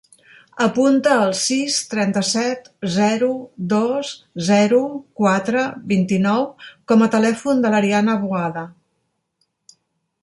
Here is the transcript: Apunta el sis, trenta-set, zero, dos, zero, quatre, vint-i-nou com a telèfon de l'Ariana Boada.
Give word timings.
Apunta 0.65 1.17
el 1.25 1.33
sis, 1.39 1.75
trenta-set, 1.91 2.65
zero, 2.95 3.29
dos, 3.75 4.15
zero, 4.49 4.81
quatre, 5.21 5.67
vint-i-nou 5.95 6.49
com 6.93 7.07
a 7.09 7.13
telèfon 7.19 7.63
de 7.67 7.75
l'Ariana 7.77 8.19
Boada. 8.25 8.69